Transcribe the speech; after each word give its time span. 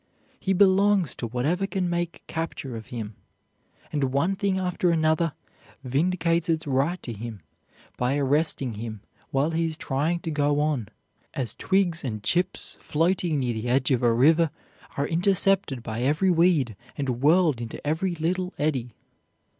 He 0.39 0.53
belongs 0.53 1.13
to 1.17 1.27
whatever 1.27 1.67
can 1.67 1.87
make 1.87 2.23
capture 2.25 2.75
of 2.75 2.87
him; 2.87 3.17
and 3.91 4.05
one 4.05 4.35
thing 4.35 4.59
after 4.59 4.89
another 4.89 5.33
vindicates 5.83 6.49
its 6.49 6.65
right 6.65 6.99
to 7.03 7.13
him 7.13 7.37
by 7.97 8.17
arresting 8.17 8.73
him 8.73 9.01
while 9.29 9.51
he 9.51 9.65
is 9.67 9.77
trying 9.77 10.19
to 10.21 10.31
go 10.31 10.59
on; 10.59 10.89
as 11.35 11.53
twigs 11.53 12.03
and 12.03 12.23
chips 12.23 12.77
floating 12.79 13.37
near 13.39 13.53
the 13.53 13.67
edge 13.67 13.91
of 13.91 14.01
a 14.01 14.11
river 14.11 14.49
are 14.97 15.05
intercepted 15.07 15.83
by 15.83 16.01
every 16.01 16.31
weed 16.31 16.75
and 16.97 17.21
whirled 17.21 17.61
into 17.61 17.79
every 17.85 18.15
little 18.15 18.55
eddy." 18.57 18.95